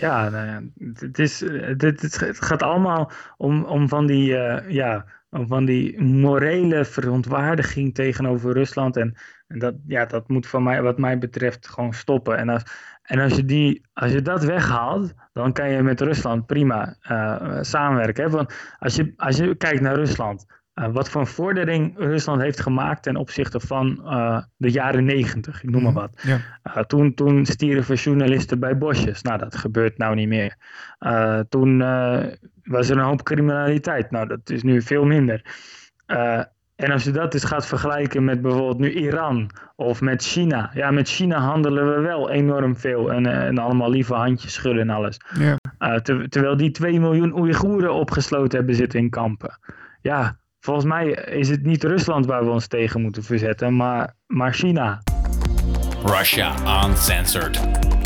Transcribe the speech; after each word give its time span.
Ja, 0.00 0.28
nou 0.28 0.70
het, 0.94 1.18
is, 1.18 1.40
het, 1.40 1.82
het 2.20 2.44
gaat 2.44 2.62
allemaal 2.62 3.10
om, 3.36 3.64
om 3.64 3.88
van 3.88 4.06
die, 4.06 4.30
uh, 4.30 4.70
ja, 4.70 5.04
om 5.30 5.46
van 5.46 5.64
die 5.64 6.02
morele 6.02 6.84
verontwaardiging 6.84 7.94
tegenover 7.94 8.52
Rusland. 8.52 8.96
En, 8.96 9.16
en 9.46 9.58
dat, 9.58 9.74
ja, 9.86 10.04
dat 10.04 10.28
moet 10.28 10.46
van 10.46 10.62
mij, 10.62 10.82
wat 10.82 10.98
mij 10.98 11.18
betreft 11.18 11.68
gewoon 11.68 11.92
stoppen. 11.92 12.38
En 12.38 12.48
als, 12.48 12.62
en 13.02 13.18
als 13.18 13.34
je, 13.34 13.44
die, 13.44 13.86
als 13.92 14.12
je 14.12 14.22
dat 14.22 14.44
weghaalt, 14.44 15.14
dan 15.32 15.52
kan 15.52 15.70
je 15.70 15.82
met 15.82 16.00
Rusland 16.00 16.46
prima 16.46 16.96
uh, 17.10 17.58
samenwerken. 17.60 18.30
Want 18.30 18.54
als 18.78 18.96
je, 18.96 19.12
als 19.16 19.36
je 19.36 19.56
kijkt 19.56 19.80
naar 19.80 19.94
Rusland, 19.94 20.46
uh, 20.78 20.86
wat 20.92 21.10
voor 21.10 21.26
vordering 21.26 21.94
Rusland 21.96 22.42
heeft 22.42 22.60
gemaakt 22.60 23.02
ten 23.02 23.16
opzichte 23.16 23.60
van 23.60 24.00
uh, 24.04 24.42
de 24.56 24.70
jaren 24.70 25.04
negentig, 25.04 25.62
ik 25.62 25.70
noem 25.70 25.82
maar 25.82 25.92
mhm, 25.92 26.00
wat. 26.00 26.22
Ja. 26.22 26.84
toen, 26.84 27.14
toen 27.14 27.46
stierven 27.46 27.94
journalisten 27.94 28.58
bij 28.58 28.78
bosjes. 28.78 29.22
Nou, 29.22 29.38
dat 29.38 29.56
gebeurt 29.56 29.98
nou 29.98 30.14
niet 30.14 30.28
meer. 30.28 30.56
toen 31.48 31.78
was 32.62 32.88
er 32.88 32.96
een 32.96 33.04
hoop 33.04 33.22
criminaliteit. 33.22 34.10
Nou, 34.10 34.28
dat 34.28 34.50
is 34.50 34.62
nu 34.62 34.82
veel 34.82 35.04
minder. 35.04 35.42
En 36.78 36.90
als 36.90 37.04
je 37.04 37.10
dat 37.10 37.32
dus 37.32 37.44
gaat 37.44 37.66
vergelijken 37.66 38.24
met 38.24 38.42
bijvoorbeeld 38.42 38.78
nu 38.78 38.92
Iran 38.92 39.50
of 39.76 40.00
met 40.00 40.22
China. 40.22 40.70
Ja, 40.74 40.90
met 40.90 41.08
China 41.08 41.38
handelen 41.38 41.94
we 41.94 42.00
wel 42.00 42.30
enorm 42.30 42.76
veel 42.76 43.12
en, 43.12 43.26
eh, 43.26 43.46
en 43.46 43.58
allemaal 43.58 43.90
lieve 43.90 44.14
handjes 44.14 44.52
schudden 44.52 44.82
en 44.82 44.90
alles. 44.90 45.20
Ja. 45.38 45.56
Terwijl 46.28 46.56
die 46.56 46.70
2 46.70 47.00
miljoen 47.00 47.38
Oeigoeren 47.38 47.94
opgesloten 47.94 48.58
hebben 48.58 48.76
zitten 48.76 49.00
in 49.00 49.10
kampen. 49.10 49.58
Ja, 50.02 50.38
volgens 50.68 50.86
mij 50.86 51.06
is 51.10 51.48
het 51.48 51.62
niet 51.62 51.84
Rusland 51.84 52.26
waar 52.26 52.44
we 52.44 52.50
ons 52.50 52.66
tegen 52.66 53.00
moeten 53.00 53.22
verzetten, 53.22 53.76
maar, 53.76 54.14
maar 54.26 54.54
China. 54.54 55.02
Russia 56.04 56.54
Uncensored. 56.86 57.97